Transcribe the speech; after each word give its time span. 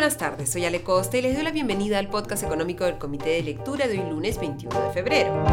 buenas 0.00 0.16
tardes, 0.16 0.48
soy 0.48 0.64
Ale 0.64 0.82
Costa 0.82 1.18
y 1.18 1.20
les 1.20 1.34
doy 1.34 1.44
la 1.44 1.50
bienvenida 1.50 1.98
al 1.98 2.08
podcast 2.08 2.42
económico 2.42 2.84
del 2.84 2.96
Comité 2.96 3.28
de 3.28 3.42
Lectura 3.42 3.86
de 3.86 3.98
hoy 3.98 4.10
lunes 4.10 4.40
21 4.40 4.86
de 4.86 4.92
febrero. 4.94 5.44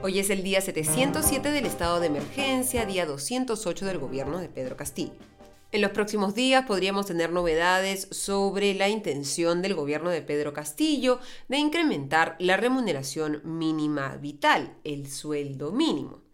Hoy 0.00 0.20
es 0.20 0.30
el 0.30 0.44
día 0.44 0.60
707 0.60 1.50
del 1.50 1.66
estado 1.66 1.98
de 1.98 2.06
emergencia, 2.06 2.86
día 2.86 3.04
208 3.04 3.84
del 3.84 3.98
gobierno 3.98 4.38
de 4.38 4.48
Pedro 4.48 4.76
Castillo. 4.76 5.10
En 5.72 5.80
los 5.80 5.90
próximos 5.90 6.36
días 6.36 6.66
podríamos 6.66 7.06
tener 7.06 7.32
novedades 7.32 8.06
sobre 8.12 8.72
la 8.74 8.88
intención 8.88 9.60
del 9.60 9.74
gobierno 9.74 10.10
de 10.10 10.22
Pedro 10.22 10.52
Castillo 10.52 11.18
de 11.48 11.58
incrementar 11.58 12.36
la 12.38 12.56
remuneración 12.56 13.40
mínima 13.42 14.14
vital, 14.18 14.76
el 14.84 15.10
sueldo 15.10 15.72
mínimo. 15.72 16.27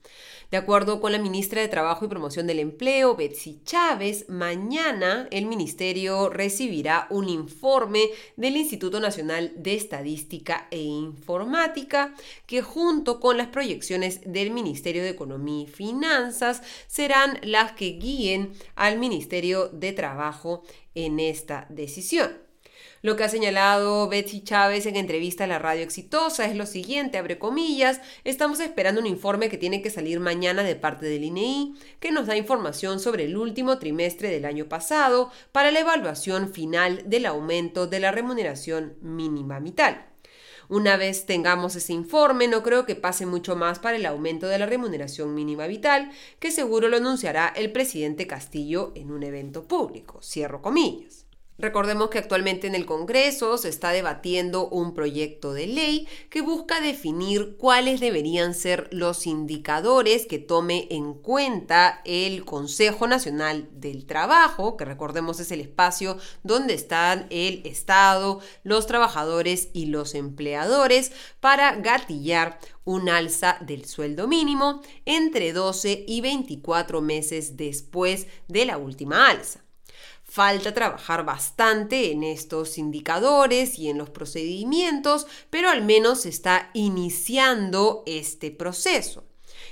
De 0.50 0.56
acuerdo 0.56 1.00
con 1.00 1.12
la 1.12 1.18
ministra 1.18 1.61
de 1.61 1.68
Trabajo 1.68 2.04
y 2.04 2.08
Promoción 2.08 2.46
del 2.46 2.61
Empleo, 2.61 3.16
Betsy 3.16 3.61
Chávez, 3.64 4.26
mañana 4.29 5.26
el 5.30 5.46
ministerio 5.46 6.29
recibirá 6.29 7.07
un 7.11 7.29
informe 7.29 8.11
del 8.36 8.57
Instituto 8.57 9.00
Nacional 9.00 9.52
de 9.57 9.75
Estadística 9.75 10.68
e 10.71 10.80
Informática 10.80 12.14
que 12.46 12.62
junto 12.62 13.21
con 13.21 13.36
las 13.36 13.49
proyecciones 13.49 14.21
del 14.25 14.50
Ministerio 14.50 15.02
de 15.02 15.11
Economía 15.11 15.64
y 15.64 15.66
Finanzas 15.66 16.63
serán 16.86 17.38
las 17.43 17.72
que 17.72 17.93
guíen 17.93 18.52
al 18.76 18.99
Ministerio 18.99 19.68
de 19.68 19.93
Trabajo 19.93 20.63
en 20.94 21.21
esta 21.21 21.66
decisión. 21.71 22.43
Lo 23.04 23.17
que 23.17 23.25
ha 23.25 23.29
señalado 23.29 24.08
Betsy 24.08 24.40
Chávez 24.40 24.86
en 24.86 24.96
entrevista 24.96 25.44
a 25.44 25.46
la 25.46 25.58
radio 25.58 25.82
exitosa 25.82 26.46
es 26.46 26.57
lo 26.57 26.64
siguiente, 26.64 27.18
abre 27.18 27.39
comillas, 27.39 28.00
estamos 28.25 28.61
esperando 28.61 28.99
un 28.99 29.07
informe 29.07 29.50
que 29.50 29.58
tiene 29.58 29.82
que 29.82 29.90
salir 29.90 30.21
mañana 30.21 30.63
de 30.63 30.75
parte 30.75 31.04
del 31.04 31.25
INEI, 31.25 31.75
e 31.77 31.99
que 32.00 32.12
nos 32.12 32.27
da 32.27 32.34
información 32.34 33.00
sobre 33.00 33.25
el 33.25 33.36
último 33.36 33.77
trimestre 33.77 34.30
del 34.30 34.47
año 34.47 34.70
pasado 34.70 35.30
para 35.52 35.70
la 35.70 35.80
evaluación 35.80 36.50
final 36.50 37.02
del 37.05 37.27
aumento 37.27 37.86
de 37.86 38.00
la 38.00 38.10
remuneración 38.10 38.94
mínima 39.02 39.60
vital. 39.60 40.06
Una 40.70 40.97
vez 40.97 41.27
tengamos 41.27 41.77
ese 41.77 41.92
informe, 41.92 42.48
no 42.48 42.62
creo 42.62 42.86
que 42.86 42.97
pase 42.97 43.27
mucho 43.27 43.55
más 43.55 43.80
para 43.80 43.98
el 43.98 44.06
aumento 44.06 44.47
de 44.47 44.58
la 44.58 44.64
remuneración 44.64 45.34
mínima 45.34 45.66
vital, 45.66 46.10
que 46.41 46.50
seguro 46.50 46.88
lo 46.88 46.97
anunciará 46.97 47.52
el 47.55 47.70
presidente 47.70 48.27
Castillo 48.27 48.92
en 48.94 49.10
un 49.10 49.25
evento 49.25 49.69
público. 49.69 50.22
Cierro 50.22 50.62
comillas. 50.62 51.23
Recordemos 51.56 52.10
que 52.10 52.19
actualmente 52.19 52.66
en 52.66 52.74
el 52.74 52.84
Congreso 52.84 53.58
se 53.58 53.69
está 53.69 53.91
debatiendo 53.91 54.69
un 54.69 54.92
proyecto 54.92 55.52
de 55.52 55.69
ley 55.69 56.08
que 56.28 56.41
busca 56.41 56.80
definir 56.80 57.56
cuáles 57.58 58.00
deberían 58.00 58.55
ser 58.55 58.88
los 58.91 59.24
indicadores 59.28 60.27
que 60.27 60.41
tome 60.41 60.88
en 60.91 61.14
cuenta 61.14 62.02
el 62.05 62.44
Consejo 62.44 63.06
Nacional 63.06 63.69
del 63.70 64.05
Trabajo, 64.05 64.77
que 64.77 64.84
recordemos 64.84 65.38
es 65.38 65.52
el 65.52 65.60
espacio 65.60 66.19
donde 66.42 66.75
están 66.75 67.28
el 67.30 67.62
Estado, 67.64 68.41
los 68.64 68.88
trabajadores 68.88 69.69
y 69.72 69.86
los 69.86 70.16
empleadores, 70.16 71.12
para 71.38 71.77
gatillar 71.77 72.58
un 72.82 73.08
alza 73.08 73.58
del 73.60 73.84
sueldo 73.84 74.27
mínimo 74.27 74.82
entre 75.05 75.52
12 75.52 76.05
y 76.08 76.20
24 76.20 77.00
meses 77.00 77.56
después 77.56 78.27
de 78.48 78.66
la 78.66 78.77
última 78.77 79.30
alza. 79.30 79.63
Falta 80.34 80.74
trabajar 80.74 81.24
bastante 81.24 82.10
en 82.10 82.24
estos 82.24 82.77
indicadores 82.77 83.78
y 83.78 83.88
en 83.88 83.98
los 83.98 84.10
procedimientos, 84.10 85.28
pero 85.48 85.70
al 85.70 85.84
menos 85.84 86.22
se 86.22 86.28
está 86.28 86.70
iniciando 86.74 88.02
este 88.04 88.50
proceso. 88.50 89.22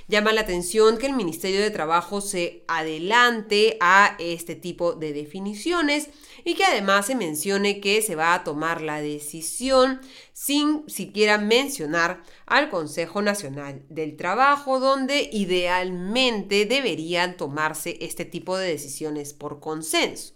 Llama 0.07 0.31
la 0.31 0.39
atención 0.39 0.97
que 0.97 1.07
el 1.07 1.17
Ministerio 1.17 1.59
de 1.59 1.69
Trabajo 1.69 2.21
se 2.21 2.63
adelante 2.69 3.75
a 3.81 4.15
este 4.19 4.55
tipo 4.55 4.93
de 4.93 5.11
definiciones 5.11 6.07
y 6.45 6.55
que 6.55 6.63
además 6.63 7.07
se 7.07 7.15
mencione 7.15 7.81
que 7.81 8.01
se 8.01 8.15
va 8.15 8.33
a 8.33 8.45
tomar 8.45 8.81
la 8.81 9.01
decisión 9.01 9.99
sin 10.31 10.89
siquiera 10.89 11.39
mencionar 11.39 12.23
al 12.45 12.69
Consejo 12.69 13.21
Nacional 13.21 13.83
del 13.89 14.15
Trabajo, 14.15 14.79
donde 14.79 15.29
idealmente 15.33 16.65
deberían 16.65 17.35
tomarse 17.35 17.97
este 17.99 18.23
tipo 18.23 18.55
de 18.55 18.69
decisiones 18.69 19.33
por 19.33 19.59
consenso. 19.59 20.35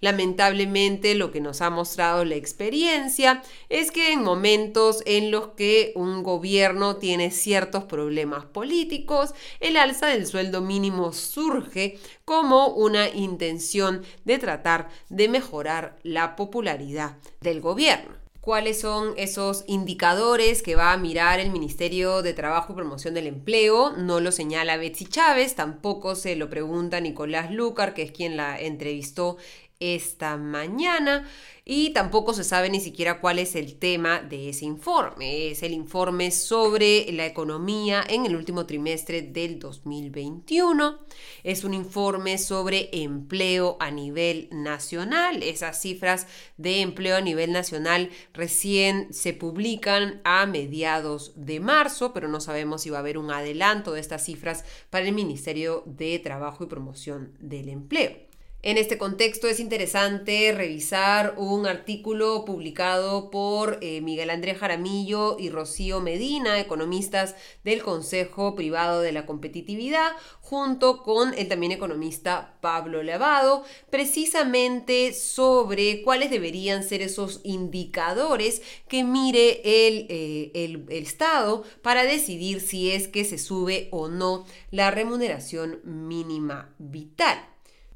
Lamentablemente 0.00 1.14
lo 1.14 1.30
que 1.30 1.40
nos 1.40 1.60
ha 1.60 1.70
mostrado 1.70 2.24
la 2.24 2.34
experiencia 2.34 3.42
es 3.68 3.90
que 3.90 4.12
en 4.12 4.22
momentos 4.22 5.02
en 5.06 5.30
los 5.30 5.48
que 5.48 5.92
un 5.94 6.22
gobierno 6.22 6.96
tiene 6.96 7.30
ciertos 7.30 7.84
problemas 7.84 8.44
políticos, 8.44 9.34
el 9.60 9.76
alza 9.76 10.06
del 10.06 10.26
sueldo 10.26 10.60
mínimo 10.60 11.12
surge 11.12 11.98
como 12.24 12.68
una 12.68 13.08
intención 13.08 14.02
de 14.24 14.38
tratar 14.38 14.88
de 15.08 15.28
mejorar 15.28 15.98
la 16.02 16.36
popularidad 16.36 17.16
del 17.40 17.60
gobierno 17.60 18.21
cuáles 18.42 18.80
son 18.80 19.14
esos 19.16 19.62
indicadores 19.68 20.62
que 20.62 20.74
va 20.74 20.92
a 20.92 20.96
mirar 20.96 21.38
el 21.38 21.50
Ministerio 21.50 22.22
de 22.22 22.34
Trabajo 22.34 22.72
y 22.72 22.76
Promoción 22.76 23.14
del 23.14 23.28
Empleo. 23.28 23.92
No 23.96 24.18
lo 24.18 24.32
señala 24.32 24.76
Betsy 24.76 25.06
Chávez, 25.06 25.54
tampoco 25.54 26.16
se 26.16 26.34
lo 26.34 26.50
pregunta 26.50 27.00
Nicolás 27.00 27.52
Lucar, 27.52 27.94
que 27.94 28.02
es 28.02 28.10
quien 28.10 28.36
la 28.36 28.60
entrevistó 28.60 29.36
esta 29.82 30.36
mañana 30.36 31.26
y 31.64 31.90
tampoco 31.90 32.34
se 32.34 32.42
sabe 32.42 32.70
ni 32.70 32.80
siquiera 32.80 33.20
cuál 33.20 33.38
es 33.38 33.54
el 33.54 33.76
tema 33.76 34.20
de 34.20 34.48
ese 34.48 34.64
informe. 34.64 35.50
Es 35.50 35.62
el 35.62 35.72
informe 35.72 36.32
sobre 36.32 37.10
la 37.12 37.24
economía 37.24 38.02
en 38.08 38.26
el 38.26 38.34
último 38.34 38.66
trimestre 38.66 39.22
del 39.22 39.60
2021. 39.60 40.98
Es 41.44 41.62
un 41.62 41.74
informe 41.74 42.38
sobre 42.38 42.90
empleo 42.92 43.76
a 43.78 43.92
nivel 43.92 44.48
nacional. 44.50 45.42
Esas 45.44 45.80
cifras 45.80 46.26
de 46.56 46.80
empleo 46.80 47.16
a 47.16 47.20
nivel 47.20 47.52
nacional 47.52 48.10
recién 48.32 49.12
se 49.12 49.32
publican 49.32 50.20
a 50.24 50.46
mediados 50.46 51.32
de 51.36 51.60
marzo, 51.60 52.12
pero 52.12 52.26
no 52.26 52.40
sabemos 52.40 52.82
si 52.82 52.90
va 52.90 52.98
a 52.98 53.00
haber 53.00 53.18
un 53.18 53.30
adelanto 53.30 53.92
de 53.92 54.00
estas 54.00 54.24
cifras 54.24 54.64
para 54.90 55.06
el 55.06 55.14
Ministerio 55.14 55.84
de 55.86 56.18
Trabajo 56.18 56.64
y 56.64 56.66
Promoción 56.66 57.36
del 57.38 57.68
Empleo. 57.68 58.31
En 58.64 58.78
este 58.78 58.96
contexto 58.96 59.48
es 59.48 59.58
interesante 59.58 60.52
revisar 60.52 61.34
un 61.36 61.66
artículo 61.66 62.44
publicado 62.44 63.28
por 63.28 63.78
eh, 63.80 64.00
Miguel 64.02 64.30
Andrés 64.30 64.58
Jaramillo 64.58 65.36
y 65.36 65.50
Rocío 65.50 66.00
Medina, 66.00 66.60
economistas 66.60 67.34
del 67.64 67.82
Consejo 67.82 68.54
Privado 68.54 69.00
de 69.00 69.10
la 69.10 69.26
Competitividad, 69.26 70.12
junto 70.40 71.02
con 71.02 71.34
el 71.34 71.48
también 71.48 71.72
economista 71.72 72.56
Pablo 72.60 73.02
Lavado, 73.02 73.64
precisamente 73.90 75.12
sobre 75.12 76.02
cuáles 76.02 76.30
deberían 76.30 76.84
ser 76.84 77.02
esos 77.02 77.40
indicadores 77.42 78.62
que 78.86 79.02
mire 79.02 79.88
el, 79.88 80.06
eh, 80.08 80.52
el 80.54 81.02
Estado 81.02 81.64
para 81.82 82.04
decidir 82.04 82.60
si 82.60 82.92
es 82.92 83.08
que 83.08 83.24
se 83.24 83.38
sube 83.38 83.88
o 83.90 84.06
no 84.06 84.46
la 84.70 84.92
remuneración 84.92 85.80
mínima 85.82 86.72
vital. 86.78 87.51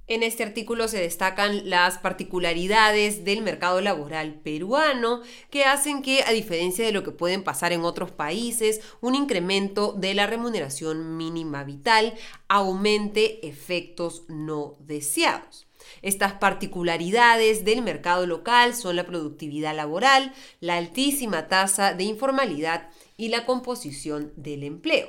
En 0.09 0.23
este 0.23 0.45
artículo 0.45 0.87
se 0.87 1.01
destacan 1.01 1.69
las 1.69 1.99
particularidades 1.99 3.25
del 3.25 3.43
mercado 3.43 3.81
laboral 3.81 4.35
peruano 4.35 5.23
que 5.51 5.65
hacen 5.65 6.01
que, 6.01 6.23
a 6.23 6.31
diferencia 6.31 6.87
de 6.87 6.93
lo 6.93 7.03
que 7.03 7.11
pueden 7.11 7.43
pasar 7.43 7.73
en 7.73 7.81
otros 7.81 8.13
países, 8.13 8.81
un 9.01 9.17
incremento 9.17 9.93
de 9.93 10.15
la 10.15 10.29
remuneración 10.29 11.17
mínima 11.17 11.65
vital 11.65 12.15
aumente 12.47 13.49
efectos 13.49 14.23
no 14.29 14.77
deseados. 14.79 15.67
Estas 16.03 16.35
particularidades 16.35 17.65
del 17.65 17.83
mercado 17.83 18.27
local 18.27 18.75
son 18.75 18.95
la 18.95 19.07
productividad 19.07 19.75
laboral, 19.75 20.33
la 20.61 20.77
altísima 20.77 21.49
tasa 21.49 21.95
de 21.95 22.05
informalidad 22.05 22.91
y 23.17 23.29
la 23.29 23.45
composición 23.45 24.33
del 24.37 24.63
empleo. 24.63 25.09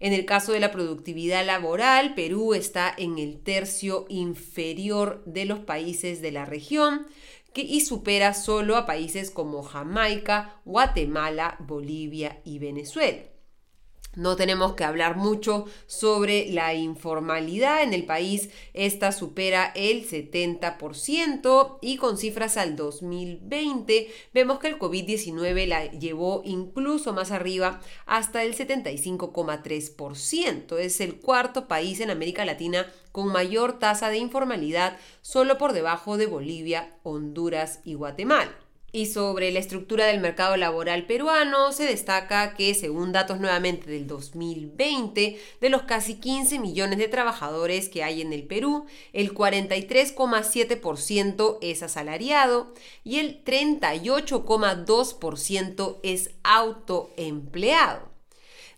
En 0.00 0.14
el 0.14 0.24
caso 0.24 0.52
de 0.52 0.60
la 0.60 0.72
productividad 0.72 1.44
laboral, 1.44 2.14
Perú 2.14 2.54
está 2.54 2.92
en 2.96 3.18
el 3.18 3.38
tercio 3.42 4.06
inferior 4.08 5.22
de 5.26 5.44
los 5.44 5.60
países 5.60 6.22
de 6.22 6.32
la 6.32 6.46
región 6.46 7.06
y 7.54 7.82
supera 7.82 8.32
solo 8.32 8.76
a 8.76 8.86
países 8.86 9.30
como 9.30 9.62
Jamaica, 9.62 10.60
Guatemala, 10.64 11.56
Bolivia 11.60 12.40
y 12.44 12.58
Venezuela. 12.58 13.20
No 14.16 14.34
tenemos 14.34 14.74
que 14.74 14.82
hablar 14.82 15.16
mucho 15.16 15.66
sobre 15.86 16.50
la 16.50 16.74
informalidad 16.74 17.84
en 17.84 17.94
el 17.94 18.06
país. 18.06 18.50
Esta 18.74 19.12
supera 19.12 19.70
el 19.76 20.04
70% 20.04 21.78
y 21.80 21.96
con 21.96 22.18
cifras 22.18 22.56
al 22.56 22.74
2020 22.74 24.12
vemos 24.34 24.58
que 24.58 24.66
el 24.66 24.80
COVID-19 24.80 25.64
la 25.66 25.88
llevó 25.92 26.42
incluso 26.44 27.12
más 27.12 27.30
arriba 27.30 27.80
hasta 28.04 28.42
el 28.42 28.56
75,3%. 28.56 30.78
Es 30.78 31.00
el 31.00 31.20
cuarto 31.20 31.68
país 31.68 32.00
en 32.00 32.10
América 32.10 32.44
Latina 32.44 32.92
con 33.12 33.28
mayor 33.28 33.78
tasa 33.78 34.08
de 34.08 34.18
informalidad, 34.18 34.98
solo 35.20 35.56
por 35.56 35.72
debajo 35.72 36.16
de 36.16 36.26
Bolivia, 36.26 36.96
Honduras 37.04 37.78
y 37.84 37.94
Guatemala. 37.94 38.59
Y 38.92 39.06
sobre 39.06 39.52
la 39.52 39.60
estructura 39.60 40.06
del 40.06 40.18
mercado 40.20 40.56
laboral 40.56 41.06
peruano, 41.06 41.70
se 41.72 41.84
destaca 41.84 42.54
que, 42.54 42.74
según 42.74 43.12
datos 43.12 43.38
nuevamente 43.38 43.88
del 43.90 44.06
2020, 44.06 45.38
de 45.60 45.68
los 45.68 45.82
casi 45.82 46.14
15 46.16 46.58
millones 46.58 46.98
de 46.98 47.08
trabajadores 47.08 47.88
que 47.88 48.02
hay 48.02 48.20
en 48.20 48.32
el 48.32 48.42
Perú, 48.42 48.86
el 49.12 49.32
43,7% 49.32 51.58
es 51.62 51.82
asalariado 51.82 52.74
y 53.04 53.20
el 53.20 53.44
38,2% 53.44 56.00
es 56.02 56.30
autoempleado 56.42 58.09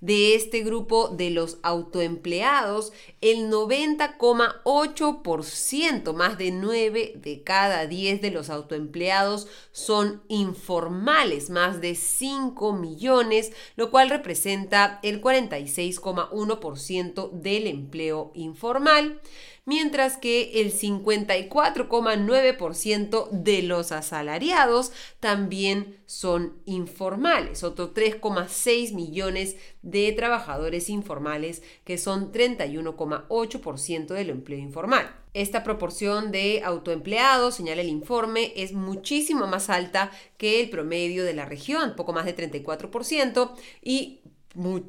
de 0.03 0.35
este 0.35 0.63
grupo 0.65 1.09
de 1.09 1.31
los 1.31 1.57
autoempleados, 1.63 2.93
el 3.21 3.49
90,8%, 3.51 6.13
más 6.13 6.37
de 6.37 6.51
9 6.51 7.15
de 7.17 7.43
cada 7.43 7.87
10 7.87 8.21
de 8.21 8.33
los 8.33 8.51
autoempleados 8.51 9.47
son 9.71 10.25
informales, 10.27 11.51
más 11.51 11.81
de 11.81 11.95
5 11.95 12.73
millones, 12.73 13.53
lo 13.77 13.93
cual 13.93 14.11
representa 14.11 14.99
el 15.05 15.23
46,1% 15.23 17.31
del 17.31 17.69
empleo 17.69 18.33
informal 18.35 19.21
mientras 19.65 20.17
que 20.17 20.61
el 20.61 20.73
54,9% 20.73 23.31
de 23.31 23.63
los 23.63 23.93
asalariados 23.93 24.91
también 25.21 26.01
son 26.07 26.55
informales, 26.67 27.63
otros 27.63 27.95
3,6 27.95 28.93
millones 28.95 29.55
de 29.83 30.11
trabajadores 30.13 30.91
informales 30.91 31.63
que 31.85 31.97
son 31.97 32.33
31,8% 32.33 34.09
del 34.09 34.31
empleo 34.31 34.59
informal. 34.59 35.15
Esta 35.35 35.65
proporción 35.65 36.31
de 36.31 36.61
autoempleados, 36.63 37.55
señala 37.55 37.81
el 37.81 37.89
informe, 37.89 38.53
es 38.55 38.75
muchísimo 38.75 39.47
más 39.47 39.71
alta 39.71 40.11
que 40.37 40.61
el 40.61 40.69
promedio 40.69 41.25
de 41.25 41.33
la 41.33 41.47
región, 41.47 41.95
poco 41.97 42.13
más 42.13 42.27
de 42.27 42.37
34%, 42.37 43.53
y 43.83 44.21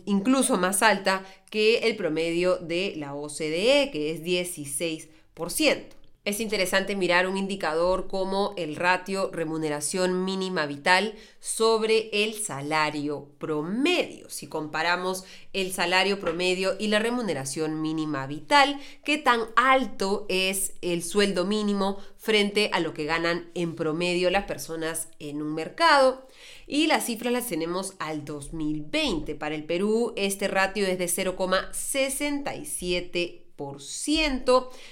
incluso 0.06 0.58
más 0.58 0.82
alta 0.82 1.24
que 1.50 1.80
el 1.80 1.96
promedio 1.96 2.58
de 2.58 2.94
la 2.98 3.16
OCDE, 3.16 3.90
que 3.92 4.12
es 4.12 4.24
16%. 4.24 6.03
Es 6.26 6.40
interesante 6.40 6.96
mirar 6.96 7.28
un 7.28 7.36
indicador 7.36 8.08
como 8.08 8.54
el 8.56 8.78
ratio 8.78 9.30
remuneración 9.34 10.24
mínima 10.24 10.66
vital 10.66 11.16
sobre 11.42 12.10
el 12.14 12.36
salario 12.36 13.28
promedio. 13.40 14.30
Si 14.30 14.48
comparamos 14.48 15.26
el 15.52 15.74
salario 15.74 16.22
promedio 16.22 16.78
y 16.80 16.88
la 16.88 17.00
remuneración 17.00 17.82
mínima 17.82 18.26
vital, 18.26 18.80
qué 19.04 19.18
tan 19.18 19.42
alto 19.58 20.26
es 20.30 20.76
el 20.82 21.04
sueldo 21.04 21.44
mínimo 21.44 21.98
frente 22.16 22.70
a 22.72 22.80
lo 22.80 22.94
que 22.94 23.04
ganan 23.04 23.52
en 23.54 23.76
promedio 23.76 24.30
las 24.30 24.46
personas 24.46 25.10
en 25.20 25.42
un 25.42 25.54
mercado. 25.54 26.26
Y 26.68 26.88
las 26.88 27.06
cifras 27.06 27.34
las 27.34 27.48
tenemos 27.48 27.96
al 28.00 28.24
2020. 28.24 29.36
Para 29.36 29.56
el 29.56 29.66
Perú 29.66 30.14
este 30.16 30.48
ratio 30.48 30.88
es 30.88 30.98
de 30.98 31.08
0,67 31.08 33.43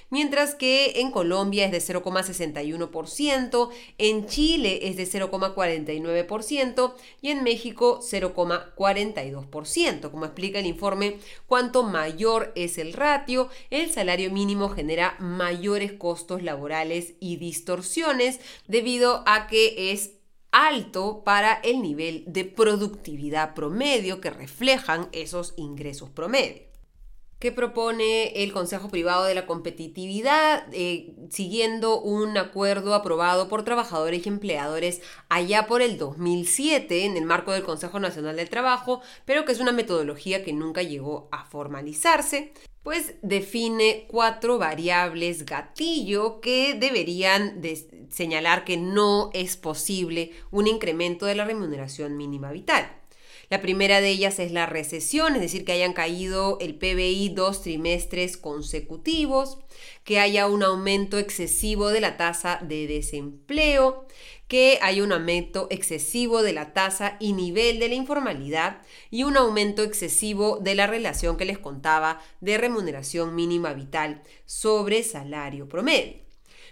mientras 0.10 0.56
que 0.56 1.02
en 1.02 1.12
Colombia 1.12 1.66
es 1.66 1.72
de 1.72 1.80
0,61%, 1.80 3.69
en 3.98 4.28
Chile 4.28 4.88
es 4.88 4.96
de 4.98 5.04
0,49% 5.04 6.94
y 7.22 7.31
en 7.31 7.44
México 7.44 8.00
0,42%. 8.02 10.12
Como 10.12 10.25
explica 10.25 10.60
el 10.60 10.68
informe, 10.68 11.18
cuanto 11.48 11.84
mayor 11.84 12.52
es 12.56 12.78
el 12.78 12.94
ratio, 12.94 13.50
el 13.69 13.92
salario 13.92 14.31
mínimo 14.31 14.69
genera 14.69 15.18
mayores 15.19 15.92
costos 15.94 16.44
laborales 16.44 17.13
y 17.19 17.38
distorsiones 17.38 18.40
debido 18.68 19.24
a 19.25 19.48
que 19.48 19.92
es 19.92 20.12
alto 20.52 21.24
para 21.24 21.54
el 21.63 21.81
nivel 21.81 22.25
de 22.28 22.46
productividad 22.46 23.54
promedio 23.54 24.19
que 24.19 24.30
reflejan 24.30 25.08
esos 25.13 25.54
ingresos 25.56 26.10
promedio 26.10 26.71
que 27.42 27.52
propone 27.52 28.44
el 28.44 28.54
Consejo 28.54 28.90
Privado 28.90 29.26
de 29.26 29.34
la 29.34 29.48
Competitividad, 29.48 30.64
eh, 30.74 31.16
siguiendo 31.32 32.00
un 32.00 32.38
acuerdo 32.38 32.94
aprobado 32.94 33.50
por 33.50 33.64
trabajadores 33.64 34.26
y 34.26 34.30
empleadores 34.30 35.02
allá 35.28 35.66
por 35.66 35.82
el 35.82 35.98
2007 35.98 37.04
en 37.04 37.18
el 37.18 37.26
marco 37.26 37.52
del 37.52 37.64
Consejo 37.64 38.00
Nacional 38.00 38.36
del 38.36 38.52
Trabajo, 38.52 39.02
pero 39.26 39.44
que 39.44 39.54
es 39.54 39.60
una 39.60 39.72
metodología 39.72 40.44
que 40.44 40.54
nunca 40.54 40.84
llegó 40.84 41.30
a 41.32 41.44
formalizarse, 41.44 42.54
pues 42.84 43.16
define 43.24 44.06
cuatro 44.08 44.60
variables 44.60 45.44
gatillo 45.44 46.42
que 46.42 46.76
deberían 46.76 47.60
señalar 48.10 48.66
que 48.66 48.78
no 48.78 49.32
es 49.34 49.58
posible 49.58 50.32
un 50.52 50.68
incremento 50.68 51.26
de 51.26 51.34
la 51.34 51.46
remuneración 51.46 52.18
mínima 52.18 52.52
vital. 52.52 53.00
La 53.51 53.59
primera 53.59 54.00
de 54.00 54.07
ellas 54.07 54.39
es 54.39 54.53
la 54.53 54.65
recesión, 54.65 55.36
es 55.36 55.42
decir, 55.42 55.65
que 55.65 55.74
hayan 55.74 55.92
caído 55.92 56.57
el 56.62 56.75
PBI 56.75 57.33
dos 57.36 57.62
trimestres 57.62 58.38
consecutivos, 58.38 59.57
que 60.06 60.21
haya 60.21 60.48
un 60.48 60.63
aumento 60.63 61.18
excesivo 61.18 61.89
de 61.89 62.00
la 62.00 62.15
tasa 62.15 62.59
de 62.62 62.88
desempleo, 62.88 64.07
que 64.48 64.80
haya 64.81 65.03
un 65.03 65.12
aumento 65.12 65.68
excesivo 65.69 66.44
de 66.44 66.53
la 66.53 66.71
tasa 66.71 67.18
y 67.19 67.33
nivel 67.33 67.80
de 67.80 67.89
la 67.89 67.95
informalidad 67.95 68.83
y 69.09 69.24
un 69.24 69.36
aumento 69.36 69.83
excesivo 69.83 70.59
de 70.62 70.74
la 70.74 70.88
relación 70.88 71.36
que 71.36 71.44
les 71.44 71.59
contaba 71.59 72.21
de 72.39 72.57
remuneración 72.57 73.36
mínima 73.36 73.74
vital 73.74 74.24
sobre 74.45 75.03
salario 75.03 75.68
promedio 75.68 76.31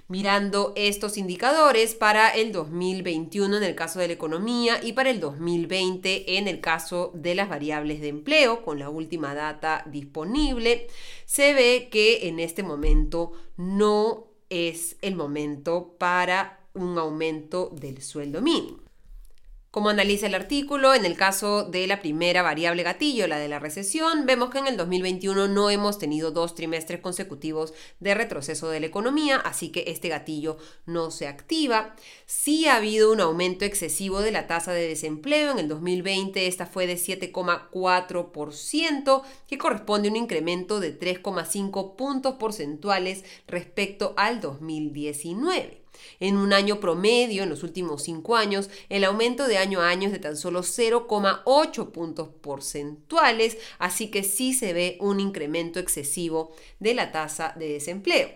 mirando 0.09 0.73
estos 0.75 1.17
indicadores 1.17 1.93
para 1.93 2.29
el 2.29 2.51
2021 2.51 3.57
en 3.57 3.63
el 3.63 3.75
caso 3.75 3.99
de 3.99 4.07
la 4.07 4.13
economía 4.13 4.83
y 4.83 4.93
para 4.93 5.11
el 5.11 5.19
2020 5.19 6.37
en 6.37 6.47
el 6.47 6.59
caso 6.59 7.11
de 7.13 7.35
las 7.35 7.47
variables 7.47 8.01
de 8.01 8.09
empleo, 8.09 8.63
con 8.63 8.79
la 8.79 8.89
última 8.89 9.35
data 9.35 9.83
disponible, 9.85 10.87
se 11.25 11.53
ve 11.53 11.89
que 11.91 12.27
en 12.27 12.39
este 12.39 12.63
momento 12.63 13.33
no 13.55 14.25
es 14.49 14.97
el 15.01 15.15
momento 15.15 15.95
para 15.99 16.59
un 16.73 16.97
aumento 16.97 17.69
del 17.79 18.01
sueldo 18.01 18.41
mínimo. 18.41 18.88
Como 19.71 19.89
analiza 19.89 20.25
el 20.25 20.33
artículo, 20.33 20.95
en 20.95 21.05
el 21.05 21.15
caso 21.15 21.63
de 21.63 21.85
la 21.85 22.01
primera 22.01 22.41
variable 22.41 22.81
gatillo, 22.81 23.27
la 23.27 23.37
de 23.37 23.47
la 23.47 23.59
recesión, 23.59 24.25
vemos 24.25 24.49
que 24.49 24.57
en 24.57 24.65
el 24.65 24.77
2021 24.77 25.47
no 25.47 25.69
hemos 25.69 25.99
tenido 25.99 26.31
dos 26.31 26.55
trimestres 26.55 27.01
consecutivos 27.01 27.75
de 27.99 28.15
retroceso 28.15 28.69
de 28.69 28.79
la 28.79 28.87
economía, 28.87 29.37
así 29.37 29.69
que 29.69 29.83
este 29.85 30.09
gatillo 30.09 30.57
no 30.87 31.11
se 31.11 31.27
activa. 31.27 31.95
Sí 32.25 32.65
ha 32.65 32.77
habido 32.77 33.11
un 33.11 33.21
aumento 33.21 33.63
excesivo 33.63 34.21
de 34.21 34.31
la 34.31 34.47
tasa 34.47 34.73
de 34.73 34.87
desempleo. 34.87 35.51
En 35.51 35.59
el 35.59 35.67
2020 35.67 36.47
esta 36.47 36.65
fue 36.65 36.87
de 36.87 36.95
7,4%, 36.95 39.21
que 39.47 39.57
corresponde 39.59 40.07
a 40.07 40.11
un 40.11 40.17
incremento 40.17 40.79
de 40.79 40.99
3,5 40.99 41.95
puntos 41.95 42.37
porcentuales 42.37 43.23
respecto 43.45 44.15
al 44.17 44.41
2019. 44.41 45.78
En 46.19 46.37
un 46.37 46.53
año 46.53 46.79
promedio, 46.79 47.43
en 47.43 47.49
los 47.49 47.63
últimos 47.63 48.03
cinco 48.03 48.35
años, 48.35 48.69
el 48.89 49.03
aumento 49.03 49.47
de 49.47 49.57
año 49.57 49.81
a 49.81 49.89
año 49.89 50.07
es 50.07 50.13
de 50.13 50.19
tan 50.19 50.37
solo 50.37 50.61
0,8 50.61 51.91
puntos 51.91 52.29
porcentuales, 52.41 53.57
así 53.77 54.11
que 54.11 54.23
sí 54.23 54.53
se 54.53 54.73
ve 54.73 54.97
un 54.99 55.19
incremento 55.19 55.79
excesivo 55.79 56.51
de 56.79 56.93
la 56.93 57.11
tasa 57.11 57.53
de 57.57 57.73
desempleo. 57.73 58.29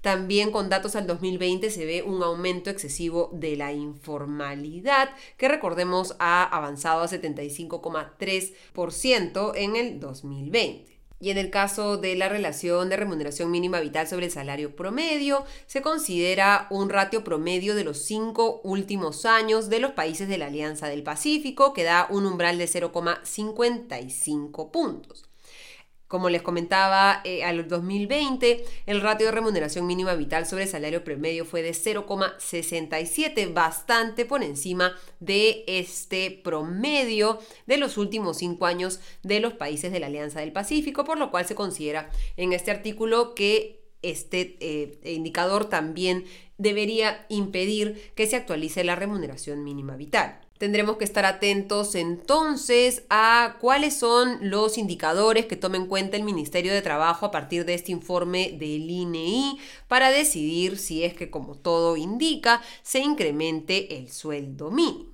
También 0.00 0.50
con 0.50 0.68
datos 0.68 0.96
al 0.96 1.06
2020 1.06 1.70
se 1.70 1.86
ve 1.86 2.02
un 2.02 2.20
aumento 2.22 2.68
excesivo 2.68 3.30
de 3.32 3.56
la 3.56 3.72
informalidad, 3.72 5.10
que 5.38 5.48
recordemos 5.48 6.14
ha 6.18 6.44
avanzado 6.44 7.02
a 7.02 7.08
75,3% 7.08 9.52
en 9.56 9.76
el 9.76 10.00
2020. 10.00 10.93
Y 11.24 11.30
en 11.30 11.38
el 11.38 11.48
caso 11.48 11.96
de 11.96 12.16
la 12.16 12.28
relación 12.28 12.90
de 12.90 12.98
remuneración 12.98 13.50
mínima 13.50 13.80
vital 13.80 14.06
sobre 14.06 14.26
el 14.26 14.30
salario 14.30 14.76
promedio, 14.76 15.46
se 15.64 15.80
considera 15.80 16.66
un 16.68 16.90
ratio 16.90 17.24
promedio 17.24 17.74
de 17.74 17.82
los 17.82 17.96
cinco 17.96 18.60
últimos 18.62 19.24
años 19.24 19.70
de 19.70 19.80
los 19.80 19.92
países 19.92 20.28
de 20.28 20.36
la 20.36 20.48
Alianza 20.48 20.86
del 20.86 21.02
Pacífico, 21.02 21.72
que 21.72 21.82
da 21.82 22.08
un 22.10 22.26
umbral 22.26 22.58
de 22.58 22.66
0,55 22.66 24.70
puntos. 24.70 25.24
Como 26.08 26.28
les 26.28 26.42
comentaba, 26.42 27.22
eh, 27.24 27.44
al 27.44 27.66
2020 27.66 28.64
el 28.86 29.00
ratio 29.00 29.26
de 29.26 29.32
remuneración 29.32 29.86
mínima 29.86 30.14
vital 30.14 30.46
sobre 30.46 30.66
salario 30.66 31.02
promedio 31.02 31.44
fue 31.44 31.62
de 31.62 31.72
0,67, 31.72 33.52
bastante 33.52 34.24
por 34.24 34.42
encima 34.42 34.94
de 35.20 35.64
este 35.66 36.30
promedio 36.30 37.38
de 37.66 37.78
los 37.78 37.96
últimos 37.96 38.38
cinco 38.38 38.66
años 38.66 39.00
de 39.22 39.40
los 39.40 39.54
países 39.54 39.92
de 39.92 40.00
la 40.00 40.06
Alianza 40.06 40.40
del 40.40 40.52
Pacífico, 40.52 41.04
por 41.04 41.18
lo 41.18 41.30
cual 41.30 41.46
se 41.46 41.54
considera 41.54 42.10
en 42.36 42.52
este 42.52 42.70
artículo 42.70 43.34
que 43.34 43.84
este 44.02 44.56
eh, 44.60 45.12
indicador 45.12 45.68
también 45.68 46.24
debería 46.58 47.26
impedir 47.28 48.12
que 48.14 48.26
se 48.26 48.36
actualice 48.36 48.84
la 48.84 48.96
remuneración 48.96 49.64
mínima 49.64 49.96
vital. 49.96 50.40
Tendremos 50.64 50.96
que 50.96 51.04
estar 51.04 51.26
atentos 51.26 51.94
entonces 51.94 53.02
a 53.10 53.58
cuáles 53.60 53.98
son 53.98 54.38
los 54.40 54.78
indicadores 54.78 55.44
que 55.44 55.56
tome 55.56 55.76
en 55.76 55.88
cuenta 55.88 56.16
el 56.16 56.22
Ministerio 56.22 56.72
de 56.72 56.80
Trabajo 56.80 57.26
a 57.26 57.30
partir 57.30 57.66
de 57.66 57.74
este 57.74 57.92
informe 57.92 58.56
del 58.58 58.88
INEI 58.88 59.58
para 59.88 60.08
decidir 60.08 60.78
si 60.78 61.04
es 61.04 61.12
que, 61.12 61.28
como 61.28 61.54
todo 61.54 61.98
indica, 61.98 62.62
se 62.82 63.00
incremente 63.00 63.98
el 63.98 64.10
sueldo 64.10 64.70
mínimo. 64.70 65.10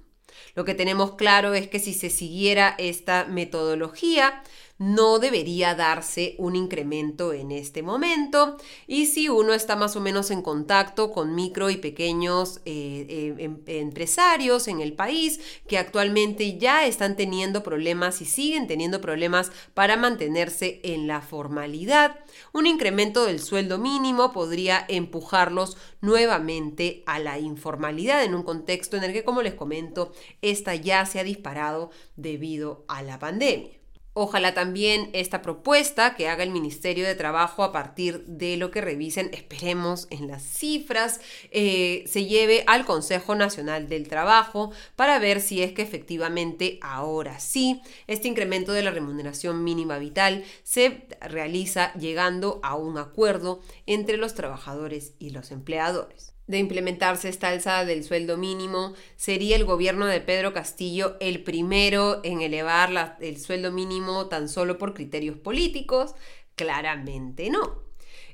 Lo 0.54 0.64
que 0.64 0.76
tenemos 0.76 1.16
claro 1.16 1.52
es 1.52 1.66
que 1.66 1.80
si 1.80 1.94
se 1.94 2.10
siguiera 2.10 2.76
esta 2.78 3.24
metodología, 3.24 4.44
no 4.80 5.18
debería 5.18 5.74
darse 5.74 6.36
un 6.38 6.56
incremento 6.56 7.34
en 7.34 7.52
este 7.52 7.82
momento. 7.82 8.56
Y 8.86 9.06
si 9.06 9.28
uno 9.28 9.52
está 9.52 9.76
más 9.76 9.94
o 9.94 10.00
menos 10.00 10.30
en 10.30 10.40
contacto 10.40 11.12
con 11.12 11.34
micro 11.34 11.68
y 11.68 11.76
pequeños 11.76 12.62
eh, 12.64 13.06
eh, 13.10 13.34
em, 13.38 13.58
empresarios 13.66 14.68
en 14.68 14.80
el 14.80 14.94
país 14.94 15.38
que 15.68 15.76
actualmente 15.76 16.56
ya 16.56 16.86
están 16.86 17.14
teniendo 17.14 17.62
problemas 17.62 18.22
y 18.22 18.24
siguen 18.24 18.66
teniendo 18.66 19.02
problemas 19.02 19.52
para 19.74 19.98
mantenerse 19.98 20.80
en 20.82 21.06
la 21.06 21.20
formalidad, 21.20 22.20
un 22.54 22.66
incremento 22.66 23.26
del 23.26 23.40
sueldo 23.40 23.76
mínimo 23.76 24.32
podría 24.32 24.86
empujarlos 24.88 25.76
nuevamente 26.00 27.02
a 27.04 27.18
la 27.18 27.38
informalidad 27.38 28.24
en 28.24 28.34
un 28.34 28.44
contexto 28.44 28.96
en 28.96 29.04
el 29.04 29.12
que, 29.12 29.24
como 29.24 29.42
les 29.42 29.52
comento, 29.52 30.12
esta 30.40 30.74
ya 30.74 31.04
se 31.04 31.20
ha 31.20 31.24
disparado 31.24 31.90
debido 32.16 32.86
a 32.88 33.02
la 33.02 33.18
pandemia. 33.18 33.79
Ojalá 34.22 34.52
también 34.52 35.08
esta 35.14 35.40
propuesta 35.40 36.14
que 36.14 36.28
haga 36.28 36.42
el 36.42 36.50
Ministerio 36.50 37.06
de 37.06 37.14
Trabajo 37.14 37.62
a 37.62 37.72
partir 37.72 38.22
de 38.26 38.58
lo 38.58 38.70
que 38.70 38.82
revisen, 38.82 39.30
esperemos 39.32 40.08
en 40.10 40.28
las 40.28 40.42
cifras, 40.42 41.22
eh, 41.50 42.04
se 42.06 42.26
lleve 42.26 42.62
al 42.66 42.84
Consejo 42.84 43.34
Nacional 43.34 43.88
del 43.88 44.08
Trabajo 44.08 44.72
para 44.94 45.18
ver 45.18 45.40
si 45.40 45.62
es 45.62 45.72
que 45.72 45.80
efectivamente 45.80 46.78
ahora 46.82 47.40
sí 47.40 47.80
este 48.08 48.28
incremento 48.28 48.74
de 48.74 48.82
la 48.82 48.90
remuneración 48.90 49.64
mínima 49.64 49.96
vital 49.96 50.44
se 50.64 51.06
realiza 51.22 51.94
llegando 51.94 52.60
a 52.62 52.74
un 52.74 52.98
acuerdo 52.98 53.62
entre 53.86 54.18
los 54.18 54.34
trabajadores 54.34 55.14
y 55.18 55.30
los 55.30 55.50
empleadores 55.50 56.34
de 56.50 56.58
implementarse 56.58 57.28
esta 57.28 57.48
alzada 57.48 57.84
del 57.84 58.02
sueldo 58.02 58.36
mínimo, 58.36 58.94
¿sería 59.16 59.56
el 59.56 59.64
gobierno 59.64 60.06
de 60.06 60.20
Pedro 60.20 60.52
Castillo 60.52 61.16
el 61.20 61.42
primero 61.44 62.20
en 62.24 62.40
elevar 62.40 63.16
el 63.20 63.38
sueldo 63.38 63.70
mínimo 63.70 64.26
tan 64.26 64.48
solo 64.48 64.76
por 64.76 64.92
criterios 64.92 65.36
políticos? 65.38 66.14
Claramente 66.56 67.50
no. 67.50 67.89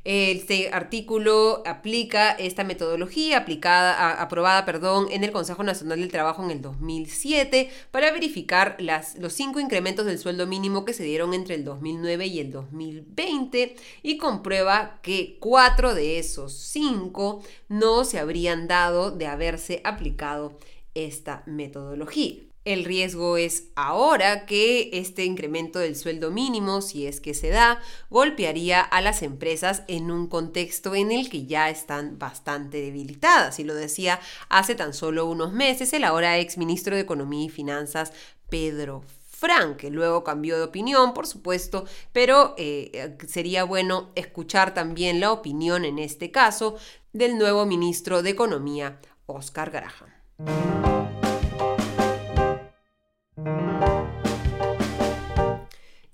Este 0.09 0.71
artículo 0.73 1.65
aplica 1.67 2.31
esta 2.31 2.63
metodología 2.63 3.39
aplicada, 3.39 4.23
aprobada 4.23 4.65
perdón, 4.65 5.09
en 5.11 5.25
el 5.25 5.33
Consejo 5.33 5.65
Nacional 5.65 5.99
del 5.99 6.13
Trabajo 6.13 6.45
en 6.45 6.53
el 6.53 6.63
2007 6.63 7.71
para 7.91 8.13
verificar 8.13 8.77
los 8.79 9.33
cinco 9.33 9.59
incrementos 9.59 10.07
del 10.07 10.21
sueldo 10.21 10.47
mínimo 10.47 10.85
que 10.85 10.93
se 10.93 11.03
dieron 11.03 11.35
entre 11.35 11.57
el 11.57 11.65
2009 11.65 12.25
y 12.25 12.39
el 12.39 12.53
2020 12.53 13.75
y 14.05 14.17
comprueba 14.17 15.01
que 15.03 15.39
cuatro 15.41 15.93
de 15.93 16.21
esos 16.21 16.53
cinco 16.53 17.43
no 17.69 18.05
se 18.05 18.21
habrían 18.21 18.69
dado 18.69 19.11
de 19.11 19.27
haberse 19.27 19.81
aplicado 19.83 20.57
esta 20.95 21.43
metodología. 21.47 22.47
El 22.67 22.85
riesgo 22.85 23.37
es 23.37 23.69
ahora 23.77 24.45
que 24.45 24.91
este 24.93 25.25
incremento 25.25 25.79
del 25.79 25.95
sueldo 25.95 26.33
mínimo, 26.33 26.83
si 26.83 27.07
es 27.07 27.21
que 27.21 27.33
se 27.33 27.51
da, 27.51 27.81
golpearía 28.11 28.81
a 28.81 29.01
las 29.01 29.23
empresas 29.23 29.85
en 29.87 30.11
un 30.11 30.27
contexto 30.27 30.97
en 30.97 31.13
el 31.13 31.31
que 31.31 31.47
ya 31.47 31.71
están 31.71 32.19
bastante 32.19 32.79
debilitadas. 32.79 33.61
Y 33.61 33.65
lo 33.65 33.73
decía 33.73 34.19
hace 34.49 34.75
tan 34.75 34.95
solo 34.95 35.27
unos 35.27 35.53
meses 35.53 35.93
el 35.93 36.03
ahora 36.03 36.39
ex 36.39 36.59
ministro 36.59 36.97
de 36.97 37.03
Economía 37.03 37.45
y 37.45 37.51
Finanzas, 37.51 38.13
Pedro 38.51 39.05
Frank, 39.31 39.77
que 39.77 39.91
luego 39.91 40.25
cambió 40.25 40.59
de 40.59 40.65
opinión, 40.65 41.15
por 41.15 41.29
supuesto, 41.29 41.85
pero 42.13 42.57
eh, 42.59 43.17
sería 43.29 43.63
bueno 43.63 44.11
escuchar 44.17 44.75
también 44.75 45.21
la 45.21 45.31
opinión 45.31 45.85
en 45.85 46.01
este 46.01 46.33
caso 46.33 46.77
del 47.13 47.39
nuevo 47.39 47.65
ministro 47.65 48.25
de 48.25 48.31
Economía, 48.31 48.99
Oscar 49.27 49.71
Graham. 49.71 51.26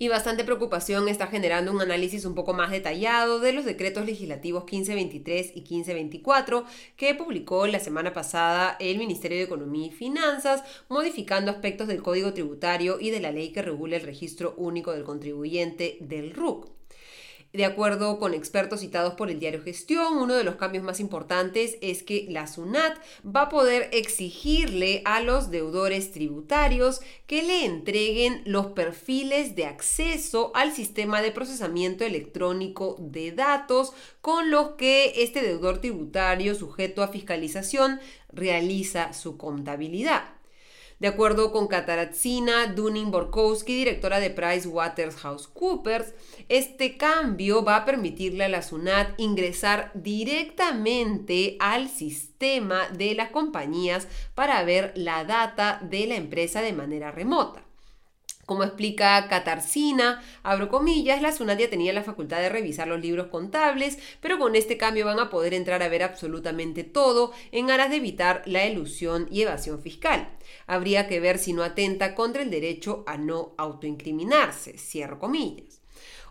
Y 0.03 0.09
bastante 0.09 0.43
preocupación 0.43 1.09
está 1.09 1.29
generando 1.29 1.71
un 1.71 1.81
análisis 1.81 2.25
un 2.25 2.35
poco 2.35 2.55
más 2.55 2.73
detallado 2.73 3.39
de 3.39 3.53
los 3.53 3.65
decretos 3.65 4.05
legislativos 4.05 4.65
1523 4.65 5.53
y 5.55 5.61
1524 5.61 6.65
que 6.97 7.15
publicó 7.15 7.69
la 7.69 7.79
semana 7.79 8.13
pasada 8.13 8.77
el 8.81 8.99
Ministerio 8.99 9.39
de 9.39 9.45
Economía 9.45 9.87
y 9.87 9.91
Finanzas, 9.93 10.65
modificando 10.89 11.53
aspectos 11.53 11.87
del 11.87 12.03
Código 12.03 12.35
Tributario 12.35 12.99
y 12.99 13.11
de 13.11 13.21
la 13.21 13.31
ley 13.31 13.53
que 13.53 13.63
regula 13.63 13.95
el 13.95 14.03
registro 14.03 14.55
único 14.57 14.91
del 14.91 15.05
contribuyente 15.05 15.99
del 16.01 16.35
RUC. 16.35 16.82
De 17.53 17.67
acuerdo 17.67 18.19
con 18.19 18.33
expertos 18.33 18.81
citados 18.81 19.13
por 19.13 19.31
el 19.31 19.39
diario 19.39 19.61
Gestión, 19.63 20.17
uno 20.17 20.35
de 20.35 20.43
los 20.43 20.55
cambios 20.55 20.83
más 20.85 21.01
importantes 21.01 21.77
es 21.83 22.03
que 22.03 22.25
la 22.31 22.47
SUNAT 22.47 22.97
va 23.25 23.43
a 23.43 23.49
poder 23.51 23.91
exigirle 23.93 25.03
a 25.05 25.21
los 25.21 25.51
deudores 25.51 26.13
tributarios 26.13 27.03
que 27.27 27.43
le 27.43 27.67
entreguen 27.67 28.41
los 28.47 28.69
perfiles 28.69 29.55
de 29.55 29.67
acceso 29.67 30.51
al 30.55 30.73
sistema 30.73 31.21
de 31.21 31.31
procesamiento 31.31 32.05
electrónico 32.05 32.97
de 32.99 33.33
datos 33.33 33.93
con 34.23 34.51
los 34.51 34.71
que 34.77 35.13
este 35.23 35.43
deudor 35.43 35.79
tributario 35.83 36.55
sujeto 36.55 37.03
a 37.03 37.09
fiscalización 37.09 38.01
realiza 38.31 39.13
su 39.13 39.37
contabilidad. 39.37 40.42
De 41.03 41.09
acuerdo 41.09 41.51
con 41.51 41.67
Kataratzina 41.67 42.69
Dunning-Borkowski, 42.69 43.75
directora 43.75 44.21
de 44.21 44.31
PricewaterhouseCoopers, 44.31 46.15
este 46.49 46.97
cambio 46.97 47.65
va 47.65 47.79
a 47.79 47.85
permitirle 47.85 48.45
a 48.45 48.49
la 48.49 48.63
SUNAT 48.63 49.19
ingresar 49.19 49.91
directamente 49.95 51.57
al 51.59 51.89
sistema 51.89 52.89
de 52.91 53.17
las 53.17 53.31
compañías 53.31 54.07
para 54.37 54.63
ver 54.63 54.93
la 54.95 55.25
data 55.25 55.81
de 55.83 56.07
la 56.07 56.15
empresa 56.15 56.63
de 56.63 56.73
manera 56.73 57.11
remota. 57.11 57.65
Como 58.53 58.65
explica 58.65 59.29
Catarcina, 59.29 60.23
abro 60.43 60.69
comillas, 60.69 61.23
la 61.23 61.33
SUNAT 61.33 61.59
ya 61.59 61.71
tenía 61.71 61.95
la 61.95 62.03
facultad 62.03 62.37
de 62.37 62.51
revisar 62.51 62.87
los 62.87 63.01
libros 63.01 63.29
contables, 63.29 63.99
pero 64.21 64.39
con 64.39 64.57
este 64.57 64.77
cambio 64.77 65.07
van 65.07 65.19
a 65.21 65.31
poder 65.31 65.55
entrar 65.55 65.83
a 65.83 65.89
ver 65.89 66.03
absolutamente 66.03 66.85
todo 66.85 67.33
en 67.51 67.71
aras 67.71 67.89
de 67.89 67.97
evitar 67.97 68.43
la 68.45 68.65
elusión 68.65 69.27
y 69.31 69.41
evasión 69.41 69.81
fiscal. 69.81 70.37
Habría 70.67 71.09
que 71.09 71.19
ver 71.19 71.39
si 71.39 71.55
no 71.55 71.63
atenta 71.63 72.15
contra 72.15 72.43
el 72.43 72.51
derecho 72.51 73.05
a 73.07 73.17
no 73.17 73.55
autoincriminarse, 73.57 74.77
cierro 74.77 75.19
comillas. 75.19 75.82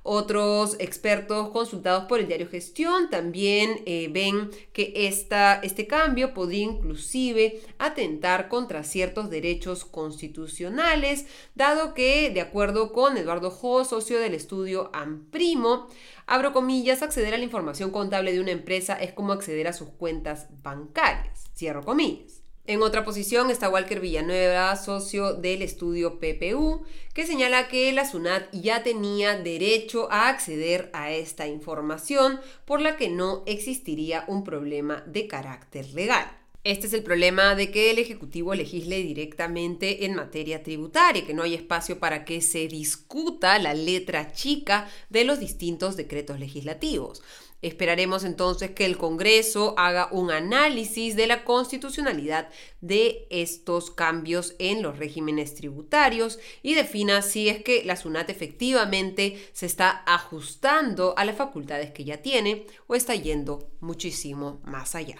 Otros 0.04 0.78
expertos 0.80 1.50
consultados 1.50 2.06
por 2.06 2.20
el 2.20 2.28
diario 2.28 2.50
Gestión 2.50 3.12
también 3.12 3.82
eh, 3.86 4.10
ven 4.12 4.50
que 4.74 4.94
esta, 4.96 5.60
este 5.62 5.86
cambio 5.86 6.34
podría 6.34 6.64
inclusive 6.64 7.62
atentar 7.78 8.50
contra 8.50 8.84
ciertos 8.84 9.30
derechos 9.30 9.86
constitucionales, 9.86 11.28
dado 11.54 11.94
que, 11.94 12.32
de 12.32 12.42
acuerdo 12.42 12.92
con 12.94 13.16
Eduardo 13.16 13.52
Jo, 13.52 13.86
socio 13.86 14.20
del 14.20 14.34
estudio 14.34 14.90
Amprimo, 14.92 15.88
abro 16.26 16.52
comillas, 16.52 17.04
acceder 17.04 17.36
a 17.36 17.38
la 17.38 17.44
información 17.44 17.92
contable 17.92 18.34
de 18.34 18.40
una 18.40 18.52
empresa 18.52 18.96
es 18.96 19.14
como 19.14 19.34
acceder 19.34 19.68
a 19.68 19.74
sus 19.74 19.90
cuentas 19.90 20.48
bancarias, 20.64 21.52
cierro 21.56 21.84
comillas. 21.84 22.41
En 22.68 22.84
otra 22.84 23.04
posición 23.04 23.50
está 23.50 23.70
Walker 23.70 24.00
Villanueva, 24.00 24.76
socio 24.76 25.34
del 25.34 25.64
estudio 25.64 26.20
PPU, 26.20 26.84
que 27.14 27.26
señala 27.26 27.68
que 27.68 27.92
la 27.92 28.08
SUNAT 28.08 28.52
ya 28.52 28.84
tenía 28.84 29.36
derecho 29.36 30.12
a 30.12 30.30
acceder 30.30 30.92
a 30.94 31.12
esta 31.12 31.48
información, 31.48 32.40
por 32.66 32.80
la 32.80 32.98
que 32.98 33.10
no 33.10 33.42
existiría 33.48 34.26
un 34.28 34.44
problema 34.44 35.04
de 35.08 35.28
carácter 35.28 35.92
legal. 35.94 36.38
Este 36.64 36.86
es 36.86 36.94
el 36.94 37.02
problema 37.02 37.56
de 37.56 37.72
que 37.72 37.90
el 37.90 37.98
Ejecutivo 37.98 38.54
legisle 38.54 39.02
directamente 39.02 40.06
en 40.06 40.14
materia 40.14 40.62
tributaria, 40.62 41.26
que 41.26 41.34
no 41.34 41.42
hay 41.42 41.56
espacio 41.56 41.98
para 41.98 42.24
que 42.24 42.42
se 42.42 42.68
discuta 42.68 43.58
la 43.58 43.74
letra 43.74 44.32
chica 44.34 44.88
de 45.10 45.24
los 45.24 45.40
distintos 45.40 45.98
decretos 45.98 46.40
legislativos. 46.40 47.24
Esperaremos 47.62 48.24
entonces 48.24 48.72
que 48.72 48.86
el 48.86 48.98
Congreso 48.98 49.76
haga 49.78 50.10
un 50.12 50.32
análisis 50.32 51.16
de 51.16 51.28
la 51.28 51.44
constitucionalidad 51.44 52.50
de 52.82 53.28
estos 53.30 53.92
cambios 53.92 54.56
en 54.58 54.82
los 54.82 54.98
regímenes 54.98 55.54
tributarios 55.54 56.40
y 56.64 56.74
defina 56.74 57.22
si 57.22 57.50
es 57.50 57.64
que 57.64 57.84
la 57.84 57.96
SUNAT 57.96 58.30
efectivamente 58.30 59.50
se 59.54 59.68
está 59.68 60.04
ajustando 60.06 61.14
a 61.18 61.26
las 61.26 61.36
facultades 61.36 61.92
que 61.92 62.04
ya 62.04 62.18
tiene 62.18 62.66
o 62.88 62.96
está 62.96 63.16
yendo 63.16 63.70
muchísimo 63.80 64.60
más 64.64 64.96
allá. 64.96 65.18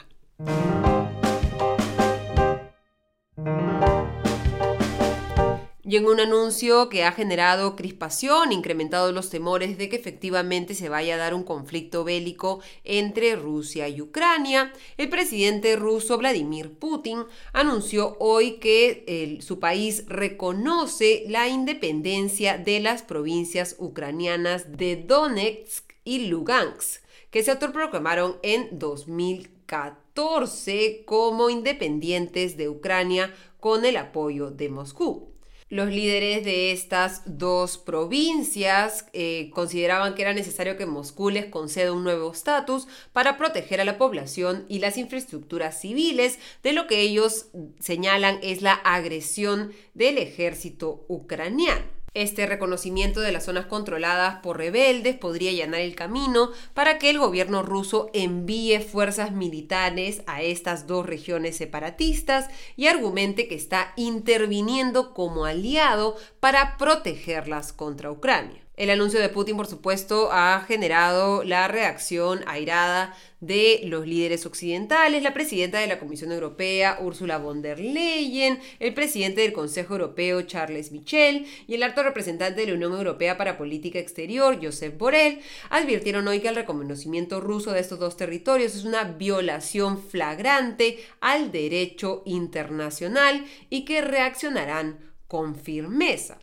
Y 5.92 5.98
en 5.98 6.06
un 6.06 6.22
anuncio 6.22 6.88
que 6.88 7.04
ha 7.04 7.12
generado 7.12 7.76
crispación, 7.76 8.54
incrementado 8.54 9.12
los 9.12 9.30
temores 9.30 9.78
de 9.78 9.90
que 9.90 9.98
efectivamente 9.98 10.74
se 10.74 10.88
vaya 10.88 11.16
a 11.16 11.18
dar 11.18 11.34
un 11.34 11.44
conflicto 11.44 12.06
bélico 12.06 12.62
entre 12.86 13.36
Rusia 13.36 13.90
y 13.90 14.00
Ucrania, 14.00 14.72
el 14.96 15.10
presidente 15.10 15.76
ruso 15.76 16.18
Vladimir 16.18 16.72
Putin 16.76 17.26
anunció 17.52 18.16
hoy 18.22 18.54
que 18.60 19.38
su 19.42 19.60
país 19.60 20.06
reconoce 20.08 21.26
la 21.28 21.50
independencia 21.50 22.58
de 22.58 22.80
las 22.80 23.04
provincias 23.04 23.76
ucranianas 23.78 24.78
de 24.78 24.96
Donetsk 24.96 25.92
y 26.06 26.28
Lugansk, 26.28 27.04
que 27.32 27.44
se 27.44 27.52
autoproclamaron 27.52 28.38
en 28.44 28.80
2014 28.80 31.04
como 31.04 31.50
independientes 31.50 32.56
de 32.56 32.70
Ucrania 32.70 33.36
con 33.60 33.84
el 33.84 33.98
apoyo 33.98 34.52
de 34.52 34.70
Moscú. 34.70 35.31
Los 35.72 35.90
líderes 35.90 36.44
de 36.44 36.74
estas 36.74 37.22
dos 37.26 37.78
provincias 37.78 39.06
eh, 39.14 39.50
consideraban 39.54 40.16
que 40.16 40.22
era 40.22 40.34
necesario 40.34 40.76
que 40.76 40.86
Moscú 40.86 41.30
les 41.30 41.46
conceda 41.46 41.94
un 41.94 42.04
nuevo 42.04 42.30
estatus 42.30 42.90
para 43.14 43.38
proteger 43.38 43.80
a 43.80 43.86
la 43.86 43.98
población 43.98 44.66
y 44.68 44.80
las 44.80 44.98
infraestructuras 44.98 45.80
civiles 45.80 46.40
de 46.62 46.74
lo 46.74 46.88
que 46.88 47.00
ellos 47.00 47.46
señalan 47.80 48.38
es 48.44 48.62
la 48.62 48.74
agresión 48.74 49.72
del 49.94 50.18
ejército 50.18 51.06
ucraniano. 51.08 52.01
Este 52.14 52.46
reconocimiento 52.46 53.22
de 53.22 53.32
las 53.32 53.46
zonas 53.46 53.68
controladas 53.68 54.42
por 54.44 54.58
rebeldes 54.58 55.16
podría 55.16 55.52
allanar 55.52 55.80
el 55.80 55.96
camino 55.96 56.50
para 56.74 56.98
que 56.98 57.10
el 57.10 57.18
gobierno 57.18 57.62
ruso 57.62 58.10
envíe 58.14 58.82
fuerzas 58.82 59.32
militares 59.32 60.22
a 60.28 60.42
estas 60.42 60.88
dos 60.88 61.06
regiones 61.06 61.56
separatistas 61.56 62.50
y 62.76 62.88
argumente 62.88 63.48
que 63.48 63.56
está 63.56 63.94
interviniendo 63.96 65.14
como 65.14 65.46
aliado 65.46 66.18
para 66.42 66.76
protegerlas 66.76 67.72
contra 67.72 68.12
Ucrania. 68.12 68.62
El 68.82 68.90
anuncio 68.90 69.20
de 69.20 69.30
Putin, 69.30 69.58
por 69.58 69.68
supuesto, 69.68 70.30
ha 70.32 70.66
generado 70.68 71.44
la 71.44 71.68
reacción 71.68 72.44
airada 72.48 73.16
de 73.40 73.82
los 73.84 74.08
líderes 74.08 74.48
occidentales, 74.48 75.22
la 75.22 75.36
presidenta 75.36 75.78
de 75.78 75.86
la 75.86 76.00
Comisión 76.00 76.32
Europea, 76.32 76.98
Ursula 77.00 77.38
von 77.38 77.62
der 77.62 77.80
Leyen, 77.80 78.60
el 78.80 78.96
presidente 78.96 79.42
del 79.42 79.54
Consejo 79.54 79.94
Europeo, 79.94 80.42
Charles 80.42 80.92
Michel, 80.92 81.46
y 81.68 81.76
el 81.76 81.84
alto 81.84 82.02
representante 82.02 82.62
de 82.62 82.68
la 82.70 82.74
Unión 82.74 82.94
Europea 82.94 83.38
para 83.38 83.56
Política 83.56 84.00
Exterior, 84.00 84.58
Josep 84.60 84.98
Borrell, 84.98 85.42
advirtieron 85.70 86.28
hoy 86.28 86.40
que 86.40 86.48
el 86.48 86.56
reconocimiento 86.56 87.40
ruso 87.40 87.74
de 87.74 87.82
estos 87.82 88.00
dos 88.00 88.18
territorios 88.18 88.74
es 88.74 88.84
una 88.84 89.04
violación 89.04 90.02
flagrante 90.02 90.98
al 91.20 91.52
derecho 91.52 92.24
internacional 92.26 93.46
y 93.70 93.86
que 93.86 94.02
reaccionarán 94.02 95.14
con 95.28 95.54
firmeza. 95.54 96.40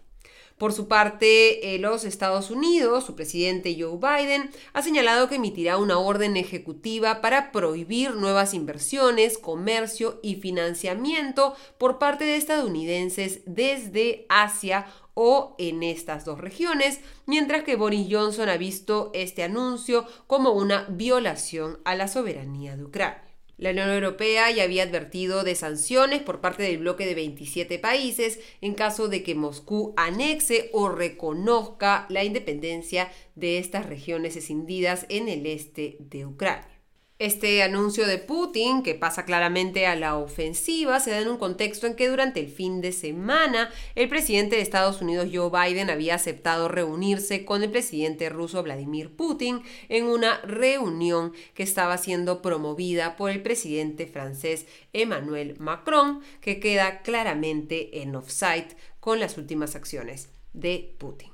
Por 0.59 0.73
su 0.73 0.89
parte, 0.89 1.75
eh, 1.75 1.79
los 1.79 2.05
Estados 2.05 2.51
Unidos, 2.51 3.07
su 3.07 3.15
presidente 3.15 3.77
Joe 3.79 3.97
Biden, 3.97 4.51
ha 4.73 4.83
señalado 4.83 5.29
que 5.29 5.37
emitirá 5.37 5.79
una 5.79 5.99
orden 5.99 6.37
ejecutiva 6.37 7.21
para 7.21 7.53
prohibir 7.53 8.17
nuevas 8.17 8.55
inversiones, 8.55 9.39
comercio 9.39 10.19
y 10.21 10.35
financiamiento 10.35 11.55
por 11.79 12.01
parte 12.01 12.25
de 12.25 12.37
estadounidenses 12.37 13.41
desde 13.47 14.27
Asia 14.29 14.87
o 15.15 15.55
en 15.59 15.85
estas 15.85 16.25
dos 16.25 16.41
regiones, 16.41 17.01
mientras 17.27 17.63
que 17.63 17.77
Boris 17.77 18.09
Johnson 18.11 18.49
ha 18.49 18.57
visto 18.57 19.11
este 19.15 19.45
anuncio 19.45 20.07
como 20.27 20.51
una 20.51 20.87
violación 20.89 21.79
a 21.85 21.95
la 21.95 22.09
soberanía 22.09 22.77
de 22.77 22.85
Ucrania. 22.85 23.28
La 23.59 23.71
Unión 23.71 23.91
Europea 23.91 24.53
ya 24.53 24.63
había 24.63 24.85
advertido 24.85 25.43
de 25.43 25.57
sanciones 25.57 26.23
por 26.23 26.41
parte 26.41 26.63
del 26.63 26.79
bloque 26.79 27.05
de 27.05 27.17
27 27.17 27.81
países 27.81 28.39
en 28.61 28.75
caso 28.75 29.09
de 29.09 29.25
que 29.25 29.35
Moscú 29.35 29.95
anexe 29.97 30.71
o 30.73 30.89
reconozca 30.89 32.07
la 32.09 32.23
independencia 32.23 33.11
de 33.35 33.59
estas 33.59 33.87
regiones 33.87 34.37
escindidas 34.37 35.07
en 35.09 35.29
el 35.29 35.45
este 35.47 35.97
de 35.99 36.25
Ucrania. 36.25 36.78
Este 37.19 37.65
anuncio 37.65 38.07
de 38.07 38.19
Putin, 38.19 38.85
que 38.85 38.95
pasa 38.95 39.25
claramente 39.25 39.89
a 39.89 39.97
la 39.97 40.17
ofensiva, 40.17 41.01
se 41.01 41.11
da 41.11 41.19
en 41.19 41.27
un 41.27 41.37
contexto 41.37 41.89
en 41.89 41.97
que 41.97 42.09
durante 42.09 42.39
el 42.39 42.47
fin 42.47 42.81
de 42.81 42.93
semana 42.93 43.73
el 43.97 44.09
presidente 44.09 44.55
de 44.55 44.63
Estados 44.63 45.03
Unidos 45.03 45.29
Joe 45.33 45.51
Biden 45.51 45.91
había 45.91 46.15
aceptado 46.15 46.69
reunirse 46.69 47.45
con 47.45 47.65
el 47.65 47.73
presidente 47.73 48.29
ruso 48.29 48.63
Vladimir 48.63 49.17
Putin 49.17 49.63
en 49.89 50.05
una 50.05 50.39
reunión 50.43 51.33
que 51.55 51.65
estaba 51.65 51.99
siendo 51.99 52.41
promovida 52.41 53.17
por 53.17 53.33
el 53.33 53.43
presidente 53.43 54.07
francés 54.07 54.67
Emmanuel 54.93 55.57
Macron, 55.59 56.21
que 56.41 56.61
queda 56.61 57.03
claramente 57.03 58.01
en 58.01 58.15
offside 58.15 58.77
con 59.01 59.19
las 59.19 59.37
últimas 59.39 59.75
acciones 59.75 60.29
de 60.53 60.95
Putin. 60.99 61.33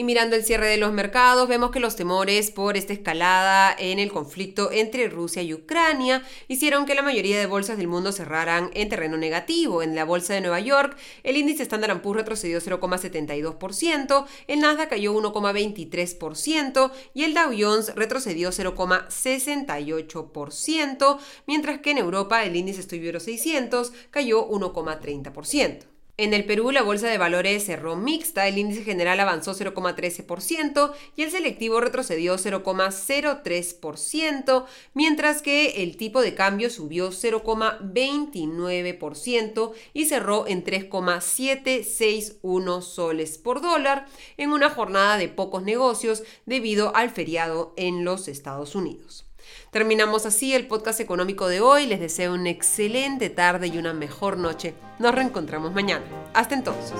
Y 0.00 0.02
mirando 0.02 0.34
el 0.34 0.44
cierre 0.44 0.68
de 0.68 0.78
los 0.78 0.94
mercados, 0.94 1.46
vemos 1.46 1.72
que 1.72 1.78
los 1.78 1.94
temores 1.94 2.50
por 2.50 2.78
esta 2.78 2.94
escalada 2.94 3.76
en 3.78 3.98
el 3.98 4.10
conflicto 4.10 4.72
entre 4.72 5.10
Rusia 5.10 5.42
y 5.42 5.52
Ucrania 5.52 6.22
hicieron 6.48 6.86
que 6.86 6.94
la 6.94 7.02
mayoría 7.02 7.38
de 7.38 7.44
bolsas 7.44 7.76
del 7.76 7.86
mundo 7.86 8.10
cerraran 8.10 8.70
en 8.72 8.88
terreno 8.88 9.18
negativo. 9.18 9.82
En 9.82 9.94
la 9.94 10.06
bolsa 10.06 10.32
de 10.32 10.40
Nueva 10.40 10.58
York, 10.58 10.96
el 11.22 11.36
índice 11.36 11.64
Standard 11.64 12.00
Poor's 12.00 12.20
retrocedió 12.20 12.62
0,72%, 12.62 14.24
el 14.46 14.60
Nasdaq 14.60 14.88
cayó 14.88 15.12
1,23% 15.12 16.92
y 17.12 17.24
el 17.24 17.34
Dow 17.34 17.52
Jones 17.54 17.94
retrocedió 17.94 18.52
0,68%, 18.52 21.18
mientras 21.46 21.80
que 21.80 21.90
en 21.90 21.98
Europa 21.98 22.42
el 22.44 22.56
índice 22.56 22.96
Euro 22.96 23.20
600 23.20 23.92
cayó 24.10 24.48
1,30%. 24.48 25.89
En 26.20 26.34
el 26.34 26.44
Perú, 26.44 26.70
la 26.70 26.82
bolsa 26.82 27.08
de 27.08 27.16
valores 27.16 27.64
cerró 27.64 27.96
mixta, 27.96 28.46
el 28.46 28.58
índice 28.58 28.84
general 28.84 29.18
avanzó 29.20 29.54
0,13% 29.54 30.92
y 31.16 31.22
el 31.22 31.30
selectivo 31.30 31.80
retrocedió 31.80 32.36
0,03%, 32.36 34.66
mientras 34.92 35.40
que 35.40 35.82
el 35.82 35.96
tipo 35.96 36.20
de 36.20 36.34
cambio 36.34 36.68
subió 36.68 37.08
0,29% 37.08 39.72
y 39.94 40.04
cerró 40.04 40.46
en 40.46 40.62
3,761 40.62 42.82
soles 42.82 43.38
por 43.38 43.62
dólar 43.62 44.04
en 44.36 44.52
una 44.52 44.68
jornada 44.68 45.16
de 45.16 45.30
pocos 45.30 45.62
negocios 45.62 46.22
debido 46.44 46.94
al 46.94 47.08
feriado 47.08 47.72
en 47.78 48.04
los 48.04 48.28
Estados 48.28 48.74
Unidos. 48.74 49.29
Terminamos 49.70 50.26
así 50.26 50.52
el 50.52 50.66
podcast 50.66 50.98
económico 50.98 51.46
de 51.46 51.60
hoy. 51.60 51.86
Les 51.86 52.00
deseo 52.00 52.34
una 52.34 52.50
excelente 52.50 53.30
tarde 53.30 53.68
y 53.68 53.78
una 53.78 53.92
mejor 53.92 54.36
noche. 54.36 54.74
Nos 54.98 55.14
reencontramos 55.14 55.72
mañana. 55.72 56.04
Hasta 56.34 56.56
entonces. 56.56 56.96